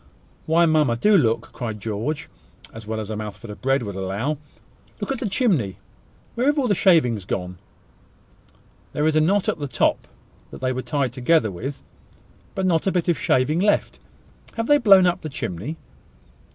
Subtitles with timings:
[0.47, 0.95] "Why, mamma!
[0.95, 2.27] do look!" cried George,
[2.73, 4.39] as well as a mouthful of bread would allow.
[4.99, 5.77] "Look at the chimney!
[6.33, 7.59] Where are all the shavings gone?
[8.93, 10.07] There is the knot at the top
[10.49, 11.83] that they were tied together with,
[12.55, 13.99] but not a bit of shaving left.
[14.55, 15.77] Have they blown up the chimney?"